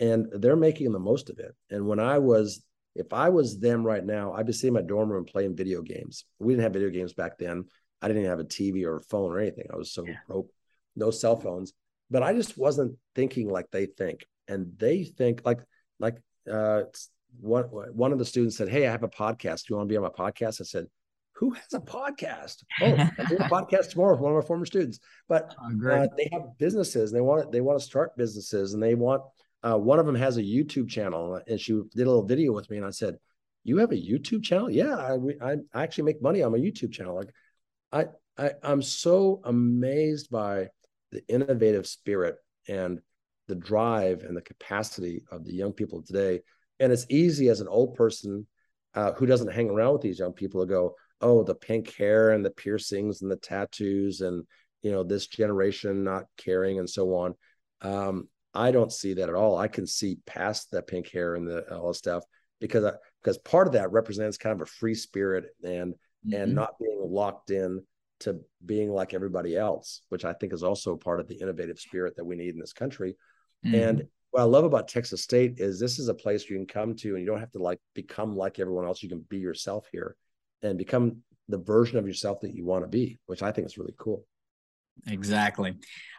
[0.00, 1.54] And they're making the most of it.
[1.70, 4.82] And when I was, if I was them right now, I'd be sitting in my
[4.82, 6.24] dorm room playing video games.
[6.38, 7.64] We didn't have video games back then.
[8.00, 9.66] I didn't even have a TV or a phone or anything.
[9.72, 10.16] I was so yeah.
[10.26, 10.50] broke,
[10.96, 11.72] no cell phones.
[12.10, 14.26] But I just wasn't thinking like they think.
[14.48, 15.60] And they think like,
[15.98, 16.16] like
[16.50, 16.82] uh
[17.40, 19.66] one one of the students said, Hey, I have a podcast.
[19.66, 20.60] Do you want to be on my podcast?
[20.60, 20.86] I said,
[21.42, 22.62] who has a podcast?
[22.82, 25.00] Oh, I'm doing a podcast tomorrow with one of our former students.
[25.28, 27.10] But oh, uh, they have businesses.
[27.10, 29.22] And they want they want to start businesses, and they want.
[29.64, 32.68] Uh, one of them has a YouTube channel, and she did a little video with
[32.70, 33.16] me, and I said,
[33.64, 34.70] "You have a YouTube channel?
[34.70, 37.16] Yeah, I I, I actually make money on my YouTube channel.
[37.16, 37.32] Like,
[37.92, 38.06] I,
[38.38, 40.68] I I'm so amazed by
[41.12, 42.36] the innovative spirit
[42.68, 43.00] and
[43.48, 46.40] the drive and the capacity of the young people today.
[46.80, 48.46] And it's easy as an old person
[48.94, 52.32] uh, who doesn't hang around with these young people to go, oh the pink hair
[52.32, 54.44] and the piercings and the tattoos and
[54.82, 57.34] you know this generation not caring and so on
[57.80, 61.48] um, i don't see that at all i can see past that pink hair and
[61.48, 62.24] the all the stuff
[62.60, 66.34] because I, because part of that represents kind of a free spirit and mm-hmm.
[66.34, 67.82] and not being locked in
[68.22, 72.16] to being like everybody else which i think is also part of the innovative spirit
[72.16, 73.16] that we need in this country
[73.64, 73.74] mm-hmm.
[73.74, 76.96] and what I love about Texas State is this is a place you can come
[76.96, 79.02] to and you don't have to like become like everyone else.
[79.02, 80.16] You can be yourself here
[80.62, 83.76] and become the version of yourself that you want to be, which I think is
[83.76, 84.24] really cool.
[85.06, 85.74] Exactly.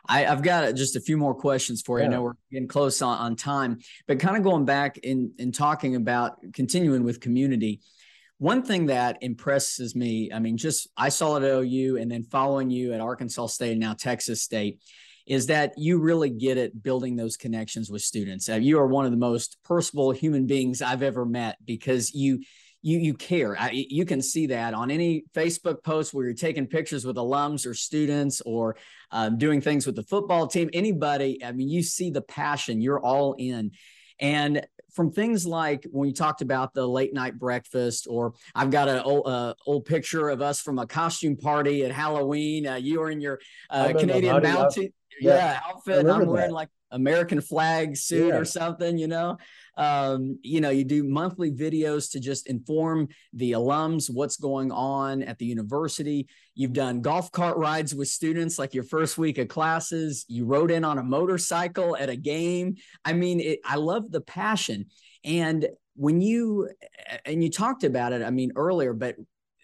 [0.07, 2.03] I, have got just a few more questions for you.
[2.03, 2.09] Yeah.
[2.09, 5.51] I know we're getting close on, on time, but kind of going back in in
[5.51, 7.81] talking about continuing with community.
[8.39, 12.23] One thing that impresses me, I mean, just I saw it at OU and then
[12.23, 14.79] following you at Arkansas State and now Texas State,
[15.25, 18.49] is that you really get it building those connections with students.
[18.49, 22.41] Uh, you are one of the most personable human beings I've ever met because you
[22.81, 23.57] you you care.
[23.57, 27.65] I, you can see that on any Facebook post where you're taking pictures with alums
[27.65, 28.75] or students or
[29.11, 30.69] um, doing things with the football team.
[30.73, 32.81] Anybody, I mean, you see the passion.
[32.81, 33.71] You're all in,
[34.19, 38.87] and from things like when you talked about the late night breakfast, or I've got
[38.87, 42.67] an old, uh, old picture of us from a costume party at Halloween.
[42.67, 46.05] Uh, you were in your uh, Canadian Mountain yeah, yeah outfit.
[46.05, 46.51] I'm wearing that.
[46.51, 48.39] like American flag suit yeah.
[48.39, 49.37] or something, you know.
[49.75, 55.23] Um, you know, you do monthly videos to just inform the alums what's going on
[55.23, 56.27] at the university.
[56.53, 60.25] You've done golf cart rides with students like your first week of classes.
[60.27, 62.75] You rode in on a motorcycle at a game.
[63.03, 64.85] I mean, it, I love the passion.
[65.25, 66.69] And when you
[67.25, 69.15] and you talked about it, I mean earlier, but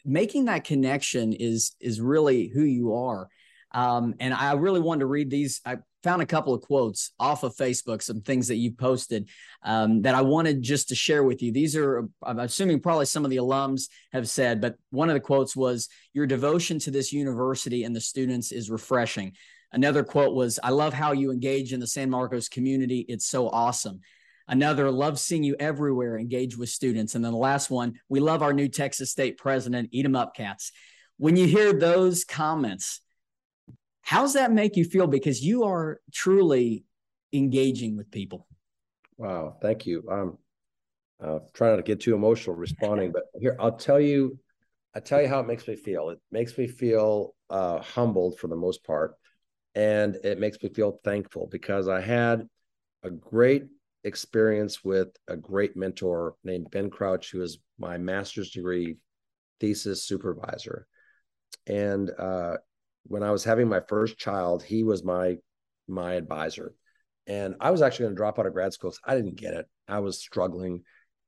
[0.06, 3.30] making that connection is is really who you are.
[3.72, 5.62] Um, and I really wanted to read these.
[5.65, 9.27] I found a couple of quotes off of Facebook, some things that you posted
[9.63, 11.51] um, that I wanted just to share with you.
[11.51, 15.19] These are, I'm assuming, probably some of the alums have said, but one of the
[15.19, 19.33] quotes was, Your devotion to this university and the students is refreshing.
[19.71, 23.05] Another quote was, I love how you engage in the San Marcos community.
[23.07, 23.99] It's so awesome.
[24.47, 27.13] Another, love seeing you everywhere, engage with students.
[27.13, 30.35] And then the last one, we love our new Texas State president, eat them up,
[30.35, 30.71] cats.
[31.17, 33.01] When you hear those comments,
[34.10, 35.06] How's that make you feel?
[35.06, 36.84] Because you are truly
[37.32, 38.48] engaging with people.
[39.17, 40.04] Wow, thank you.
[40.12, 40.36] I'm
[41.24, 44.39] uh, trying not to get too emotional responding, but here I'll tell you
[44.95, 46.10] I tell you how it makes me feel.
[46.10, 49.13] It makes me feel uh, humbled for the most part,
[49.76, 52.48] and it makes me feel thankful because I had
[53.04, 53.65] a great
[54.06, 58.98] experience with a great mentor named Ben Crouch, who is my master's degree
[59.60, 60.88] thesis supervisor.
[61.67, 62.58] And uh,
[63.03, 65.38] when I was having my first child, he was my
[65.88, 66.73] my advisor.
[67.27, 68.91] And I was actually going to drop out of grad school.
[68.91, 69.67] So I didn't get it.
[69.88, 70.83] I was struggling.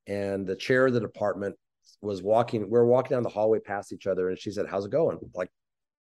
[0.07, 1.55] And the chair of the department
[2.01, 4.85] was walking, we were walking down the hallway past each other, and she said, How's
[4.85, 5.19] it going?
[5.33, 5.49] Like,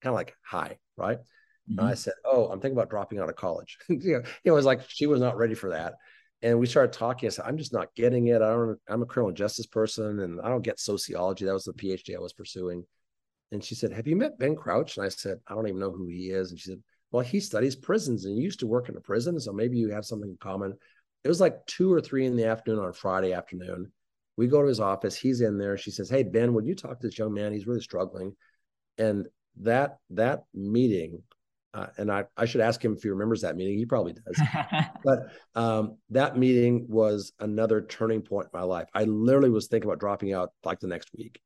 [0.01, 1.19] kind of like, Hi, right?
[1.19, 1.79] Mm-hmm.
[1.79, 3.77] And I said, Oh, I'm thinking about dropping out of college.
[3.89, 5.95] you know, it was like she was not ready for that.
[6.41, 7.27] And we started talking.
[7.27, 8.41] I said, I'm just not getting it.
[8.41, 11.45] I don't, I'm a criminal justice person and I don't get sociology.
[11.45, 12.85] That was the PhD I was pursuing.
[13.51, 14.97] And she said, Have you met Ben Crouch?
[14.97, 16.51] And I said, I don't even know who he is.
[16.51, 19.39] And she said, Well, he studies prisons and used to work in a prison.
[19.39, 20.75] So maybe you have something in common.
[21.23, 23.91] It was like two or three in the afternoon on a Friday afternoon.
[24.37, 25.15] We go to his office.
[25.15, 25.77] He's in there.
[25.77, 27.53] She says, Hey, Ben, would you talk to this young man?
[27.53, 28.35] He's really struggling.
[28.97, 29.27] And
[29.61, 31.23] that that meeting
[31.75, 33.77] uh, and I, I should ask him if he remembers that meeting.
[33.77, 34.41] He probably does.
[35.03, 35.19] but
[35.55, 38.87] um, that meeting was another turning point in my life.
[38.93, 41.41] I literally was thinking about dropping out like the next week.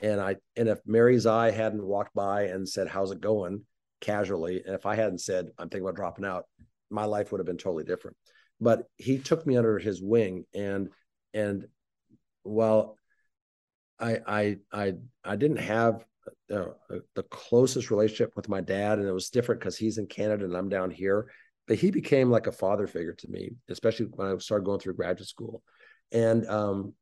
[0.00, 3.64] And I and if Mary Zey hadn't walked by and said, How's it going?
[4.00, 6.46] casually, and if I hadn't said, I'm thinking about dropping out,
[6.90, 8.16] my life would have been totally different.
[8.60, 10.88] But he took me under his wing and
[11.32, 11.66] and
[12.42, 12.96] while
[13.98, 16.04] I I I I didn't have
[16.52, 16.66] uh,
[17.14, 20.56] the closest relationship with my dad, and it was different because he's in Canada and
[20.56, 21.30] I'm down here.
[21.68, 24.94] But he became like a father figure to me, especially when I started going through
[24.94, 25.62] graduate school.
[26.10, 26.94] And um,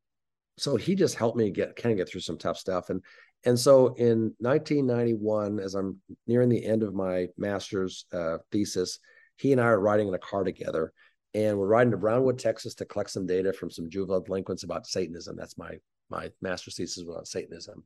[0.59, 2.89] so he just helped me get kind of get through some tough stuff.
[2.89, 3.01] And
[3.45, 8.99] and so in 1991, as I'm nearing the end of my master's uh, thesis,
[9.37, 10.91] he and I are riding in a car together,
[11.33, 14.87] and we're riding to Brownwood, Texas, to collect some data from some juvenile delinquents about
[14.87, 15.37] Satanism.
[15.37, 15.77] That's my
[16.09, 17.83] my master's thesis was on Satanism,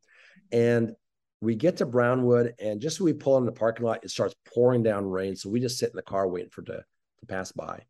[0.51, 0.93] and
[1.41, 4.33] we get to Brownwood, and just as we pull in the parking lot, it starts
[4.53, 5.36] pouring down rain.
[5.36, 6.83] So we just sit in the car waiting for to
[7.19, 7.83] to pass by,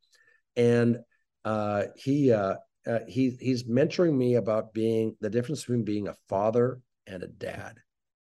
[0.58, 1.00] and
[1.46, 6.16] uh, he uh, uh, he he's mentoring me about being the difference between being a
[6.28, 7.78] father and a dad.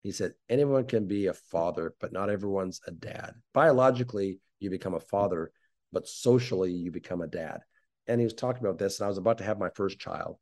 [0.02, 3.34] He said anyone can be a father, but not everyone's a dad.
[3.52, 5.50] Biologically, you become a father,
[5.92, 7.60] but socially, you become a dad.
[8.06, 10.36] And he was talking about this, and I was about to have my first child.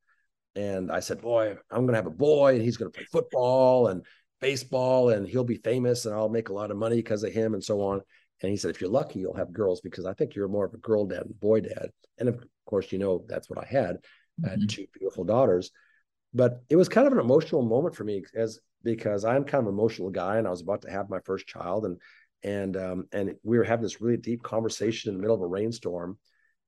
[0.57, 3.07] And I said, Boy, I'm going to have a boy, and he's going to play
[3.11, 3.87] football.
[3.87, 4.05] And
[4.43, 7.55] baseball and he'll be famous and I'll make a lot of money because of him
[7.55, 8.03] and so on.
[8.43, 10.75] And he said, if you're lucky, you'll have girls because I think you're more of
[10.75, 11.91] a girl dad than boy dad.
[12.19, 13.97] And of course, you know, that's what I had.
[13.97, 14.47] Mm-hmm.
[14.47, 15.71] I had two beautiful daughters.
[16.35, 19.69] But it was kind of an emotional moment for me as because I'm kind of
[19.69, 21.99] an emotional guy and I was about to have my first child and
[22.43, 25.47] and um, and we were having this really deep conversation in the middle of a
[25.47, 26.19] rainstorm.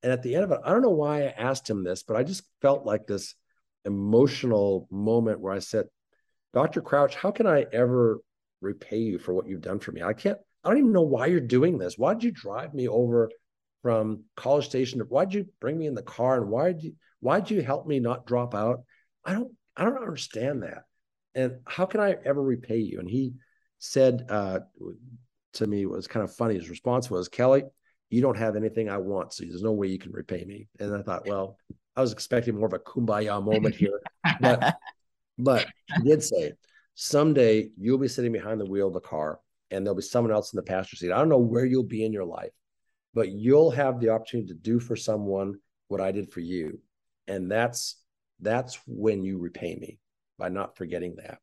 [0.02, 2.16] And at the end of it, I don't know why I asked him this, but
[2.16, 3.34] I just felt like this
[3.84, 5.86] emotional moment where I said,
[6.52, 6.82] Dr.
[6.82, 8.20] Crouch, how can I ever
[8.60, 10.02] repay you for what you've done for me?
[10.02, 11.98] I can't, I don't even know why you're doing this.
[11.98, 13.30] Why did you drive me over
[13.84, 15.00] from College Station?
[15.00, 16.40] Why'd you bring me in the car?
[16.40, 18.80] And why'd you, why'd you help me not drop out?
[19.26, 20.84] I don't, I don't understand that.
[21.34, 22.98] And how can I ever repay you?
[22.98, 23.34] And he
[23.80, 24.60] said uh,
[25.52, 26.54] to me, was kind of funny.
[26.54, 27.64] His response was, Kelly,
[28.08, 29.34] you don't have anything I want.
[29.34, 30.66] So there's no way you can repay me.
[30.80, 31.58] And I thought, well,
[31.94, 34.00] I was expecting more of a kumbaya moment here.
[34.40, 34.76] But
[35.38, 35.66] but
[35.96, 36.52] he did say,
[36.94, 40.54] someday you'll be sitting behind the wheel of the car and there'll be someone else
[40.54, 41.12] in the passenger seat.
[41.12, 42.52] I don't know where you'll be in your life,
[43.14, 45.54] but you'll have the opportunity to do for someone
[45.88, 46.80] what I did for you.
[47.26, 47.96] And that's
[48.40, 49.98] that's when you repay me
[50.38, 51.38] by not forgetting that.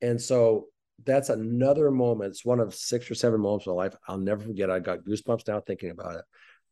[0.00, 0.68] And so
[1.04, 2.30] that's another moment.
[2.30, 4.70] It's one of six or seven moments in my life I'll never forget.
[4.70, 6.24] I got goosebumps now thinking about it.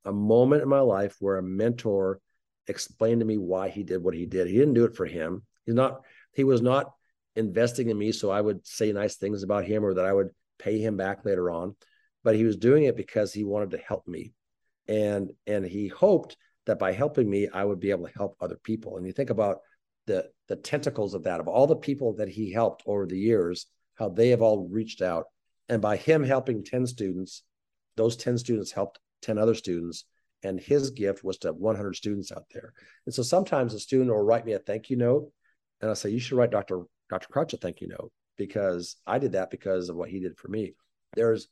[0.05, 2.21] A moment in my life where a mentor
[2.67, 4.47] explained to me why he did what he did.
[4.47, 5.43] He didn't do it for him.
[5.67, 6.01] He's not
[6.33, 6.93] he was not
[7.37, 10.31] investing in me so I would say nice things about him or that I would
[10.59, 11.75] pay him back later on,
[12.23, 14.33] but he was doing it because he wanted to help me.
[14.89, 18.59] And and he hoped that by helping me I would be able to help other
[18.63, 18.97] people.
[18.97, 19.59] And you think about
[20.07, 23.67] the the tentacles of that of all the people that he helped over the years,
[23.95, 25.27] how they have all reached out
[25.71, 27.45] and by him helping 10 students,
[27.97, 30.05] those 10 students helped 10 other students
[30.43, 32.73] and his gift was to 100 students out there.
[33.07, 35.31] And so sometimes a student will write me a thank you note
[35.81, 36.83] and I say, you should write Dr.
[37.09, 37.29] Dr.
[37.29, 40.49] Crouch a thank you note because I did that because of what he did for
[40.49, 40.75] me.
[41.15, 41.49] There's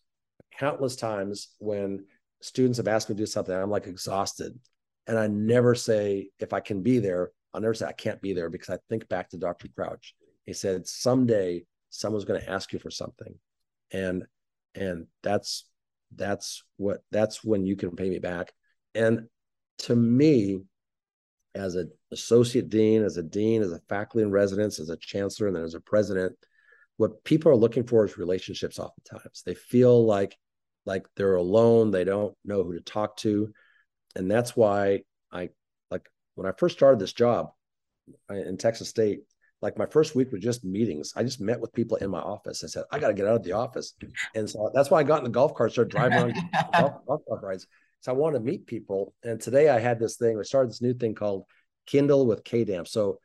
[0.57, 2.05] countless times when
[2.41, 4.59] students have asked me to do something, I'm like exhausted.
[5.07, 8.35] And I never say, if I can be there, I'll never say I can't be
[8.35, 9.69] there because I think back to Dr.
[9.75, 10.15] Crouch.
[10.45, 13.35] He said, someday someone's going to ask you for something.
[13.93, 14.25] And
[14.75, 15.65] and that's
[16.15, 18.53] that's what that's when you can pay me back.
[18.95, 19.29] And
[19.79, 20.61] to me,
[21.55, 25.49] as an associate dean, as a dean, as a faculty in residence, as a chancellor,
[25.49, 26.37] and then as a president,
[26.99, 29.43] what people are looking for is relationships oftentimes.
[29.47, 30.37] They feel like
[30.85, 33.53] like they're alone they don't know who to talk to.
[34.15, 35.49] And that's why i
[35.91, 37.51] like when i first started this job
[38.31, 39.21] uh, in texas state
[39.61, 41.13] like my first week was just meetings.
[41.17, 43.37] I just met with people in my office and said i got to get out
[43.37, 43.95] of the office.
[44.35, 46.35] And so that's why i got in the golf cart started driving around
[46.73, 47.67] golf, golf, golf rides.
[48.01, 49.15] So i wanted to meet people.
[49.23, 51.45] And today i had this thing i started this new thing called
[51.87, 52.89] kindle with kdamp.
[52.89, 53.21] So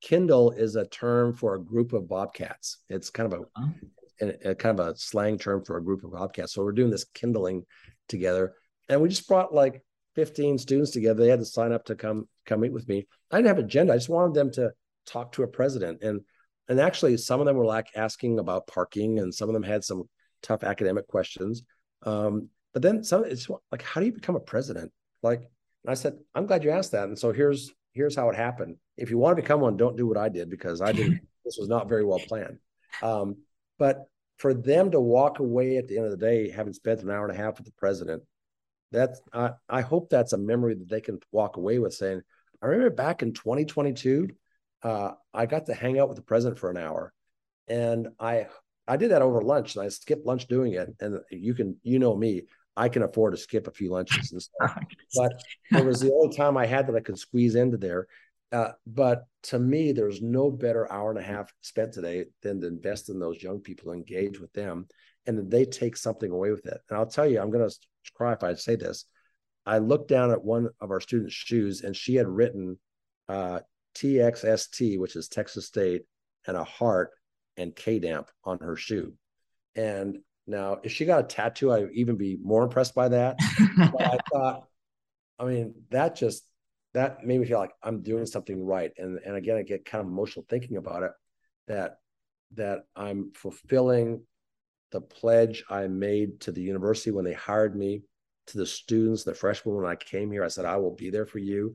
[0.00, 3.60] kindle is a term for a group of bobcats it's kind of a
[4.20, 6.54] a, a kind of a slang term for a group of bobcats.
[6.54, 7.64] So we're doing this kindling
[8.08, 8.54] together,
[8.88, 9.82] and we just brought like
[10.14, 11.22] 15 students together.
[11.22, 13.06] They had to sign up to come come meet with me.
[13.30, 13.92] I didn't have an agenda.
[13.92, 14.72] I just wanted them to
[15.06, 16.20] talk to a president, and
[16.68, 19.84] and actually some of them were like asking about parking, and some of them had
[19.84, 20.04] some
[20.42, 21.62] tough academic questions.
[22.02, 24.92] Um, but then some it's like, how do you become a president?
[25.22, 25.48] Like,
[25.86, 27.08] I said, I'm glad you asked that.
[27.08, 28.76] And so here's here's how it happened.
[28.96, 31.20] If you want to become one, don't do what I did because I did.
[31.44, 32.58] this was not very well planned.
[33.02, 33.36] Um,
[33.78, 37.10] but for them to walk away at the end of the day, having spent an
[37.10, 38.22] hour and a half with the president,
[38.92, 42.22] that's I, I hope that's a memory that they can walk away with saying,
[42.62, 44.28] I remember back in 2022,
[44.82, 47.12] uh, I got to hang out with the president for an hour.
[47.68, 48.46] And I
[48.88, 50.94] I did that over lunch and I skipped lunch doing it.
[51.00, 52.42] And you can, you know me,
[52.76, 54.78] I can afford to skip a few lunches and stuff.
[55.16, 55.32] but
[55.72, 58.06] it was the only time I had that I could squeeze into there.
[58.52, 62.66] Uh, but to me, there's no better hour and a half spent today than to
[62.66, 64.86] invest in those young people, engage with them,
[65.26, 66.78] and then they take something away with it.
[66.88, 67.76] And I'll tell you, I'm going to
[68.14, 69.06] cry if I say this.
[69.64, 72.78] I looked down at one of our students' shoes, and she had written
[73.28, 73.60] uh,
[73.96, 76.02] TXST, which is Texas State,
[76.46, 77.10] and a heart
[77.56, 79.14] and KDAMP on her shoe.
[79.74, 83.38] And now, if she got a tattoo, I'd even be more impressed by that.
[83.76, 84.68] but I thought,
[85.40, 86.44] I mean, that just
[86.96, 88.90] that made me feel like I'm doing something right.
[88.96, 91.10] And and again, I get kind of emotional thinking about it.
[91.68, 91.98] That
[92.54, 94.22] that I'm fulfilling
[94.92, 98.02] the pledge I made to the university when they hired me,
[98.46, 100.42] to the students, the freshmen when I came here.
[100.42, 101.74] I said I will be there for you,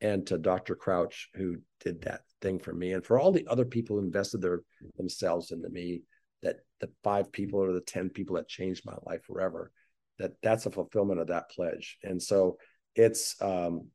[0.00, 0.76] and to Dr.
[0.76, 4.40] Crouch who did that thing for me, and for all the other people who invested
[4.40, 4.60] their
[4.96, 6.02] themselves into me.
[6.42, 9.72] That the five people or the ten people that changed my life forever.
[10.20, 11.98] That that's a fulfillment of that pledge.
[12.04, 12.56] And so
[12.94, 13.88] it's um,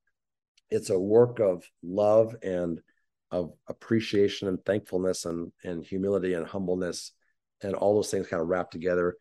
[0.70, 2.82] it's a work of love and
[3.32, 7.12] of appreciation and thankfulness and and humility and humbleness
[7.62, 9.16] and all those things kind of wrapped together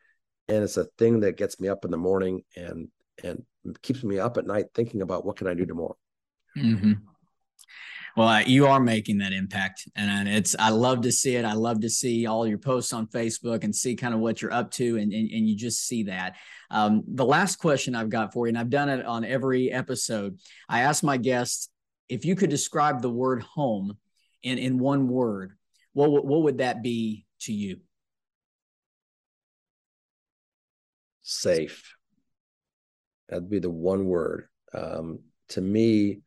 [0.48, 2.88] and it's a thing that gets me up in the morning and
[3.22, 3.44] and
[3.83, 5.96] keeps me up at night thinking about what can i do tomorrow
[6.57, 6.92] mm-hmm.
[8.16, 11.44] Well, you are making that impact, and it's I love to see it.
[11.44, 14.52] I love to see all your posts on Facebook and see kind of what you're
[14.52, 16.37] up to, and and, and you just see that.
[16.74, 20.40] Um, the last question I've got for you, and I've done it on every episode.
[20.68, 21.68] I ask my guests
[22.08, 23.96] if you could describe the word home
[24.42, 25.52] in in one word,
[25.92, 27.78] what what would that be to you?
[31.22, 31.94] Safe.
[33.28, 34.48] That'd be the one word.
[34.74, 36.22] Um, to me,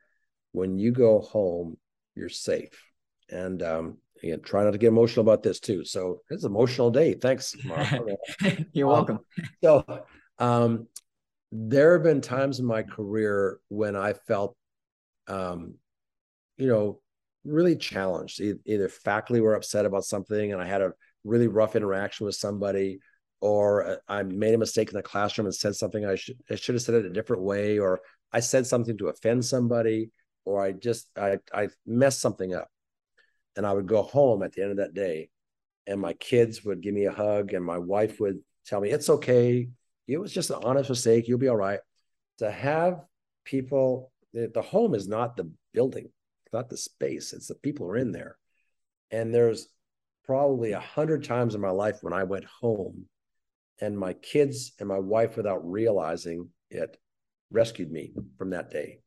[0.54, 1.78] when you go home,
[2.16, 2.90] you're safe.
[3.30, 5.84] And um, again, try not to get emotional about this too.
[5.84, 7.16] So it's an emotional day.
[7.16, 7.88] Thanks, Mark.
[8.72, 9.18] you're welcome.
[9.18, 9.24] Um,
[9.62, 10.06] so
[10.40, 10.88] um,
[11.52, 14.56] there have been times in my career when I felt,
[15.28, 15.76] um,
[16.58, 17.00] you know,
[17.46, 18.42] really challenged.
[18.66, 23.00] Either faculty were upset about something and I had a really rough interaction with somebody,
[23.42, 26.56] or uh, I made a mistake in the classroom and said something I should I
[26.56, 28.02] should have said it a different way, or
[28.34, 30.12] I said something to offend somebody
[30.48, 32.70] or I just I I messed something up.
[33.56, 35.30] And I would go home at the end of that day
[35.88, 39.10] and my kids would give me a hug and my wife would tell me it's
[39.10, 39.70] okay.
[40.08, 41.28] It was just an honest mistake.
[41.28, 41.80] You'll be all right.
[42.40, 43.02] To have
[43.44, 46.10] people the, the home is not the building,
[46.54, 47.34] not the space.
[47.34, 48.38] It's the people who are in there.
[49.12, 49.68] And there's
[50.26, 53.06] probably a hundred times in my life when I went home
[53.80, 56.98] and my kids and my wife, without realizing it,
[57.52, 59.00] rescued me from that day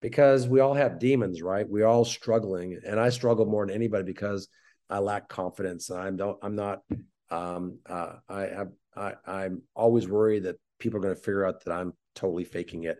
[0.00, 1.68] because we all have demons, right?
[1.68, 4.48] We're all struggling, and I struggle more than anybody because
[4.90, 5.90] I lack confidence.
[5.90, 6.38] And I don't.
[6.42, 6.82] I'm not.
[7.30, 8.68] Um, uh, I have.
[8.96, 12.84] I, I'm always worried that people are going to figure out that I'm totally faking
[12.84, 12.98] it,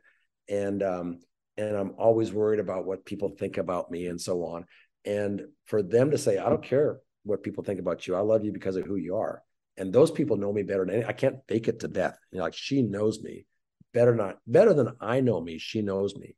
[0.49, 1.21] and um,
[1.57, 4.65] and I'm always worried about what people think about me and so on.
[5.05, 8.17] And for them to say, I don't care what people think about you.
[8.17, 9.43] I love you because of who you are.
[9.77, 11.05] And those people know me better than any.
[11.05, 12.17] I can't fake it to death.
[12.31, 13.47] You know, like she knows me
[13.93, 15.59] better not better than I know me.
[15.59, 16.35] She knows me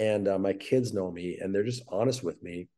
[0.00, 2.68] and uh, my kids know me and they're just honest with me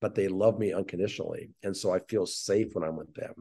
[0.00, 3.32] but they love me unconditionally and so i feel safe when i'm with them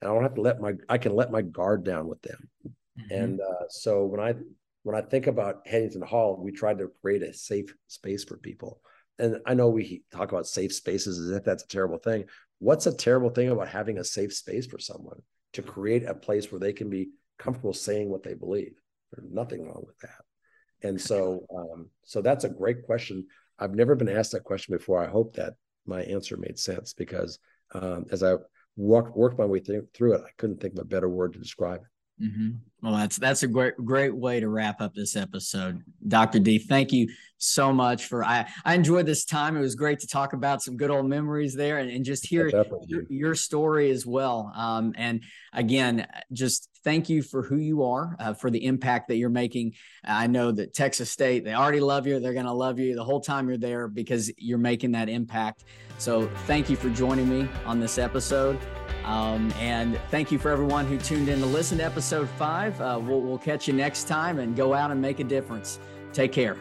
[0.00, 2.48] and i don't have to let my i can let my guard down with them
[2.66, 3.14] mm-hmm.
[3.14, 4.34] and uh, so when i
[4.82, 8.80] when i think about headington hall we tried to create a safe space for people
[9.20, 12.24] and I know we talk about safe spaces as if that's a terrible thing.
[12.58, 15.20] What's a terrible thing about having a safe space for someone
[15.52, 18.72] to create a place where they can be comfortable saying what they believe?
[19.12, 20.88] There's nothing wrong with that.
[20.88, 23.26] And so, um, so that's a great question.
[23.58, 25.04] I've never been asked that question before.
[25.04, 25.54] I hope that
[25.86, 27.38] my answer made sense because
[27.74, 28.36] um, as I
[28.80, 31.38] walked worked my way th- through it, I couldn't think of a better word to
[31.38, 32.24] describe it.
[32.24, 32.50] Mm-hmm.
[32.82, 36.38] Well, that's that's a great great way to wrap up this episode, Dr.
[36.38, 36.58] D.
[36.58, 37.08] Thank you
[37.38, 39.56] so much for I I enjoyed this time.
[39.56, 42.48] It was great to talk about some good old memories there and, and just hear
[42.86, 44.52] your, your, story as well.
[44.54, 45.22] Um, and
[45.52, 49.74] again, just thank you for who you are, uh, for the impact that you're making.
[50.04, 52.20] I know that Texas State they already love you.
[52.20, 55.64] They're going to love you the whole time you're there because you're making that impact.
[55.98, 58.58] So thank you for joining me on this episode.
[59.04, 62.80] Um, and thank you for everyone who tuned in to listen to episode five.
[62.80, 65.78] Uh, we'll, we'll catch you next time and go out and make a difference.
[66.12, 66.56] Take care.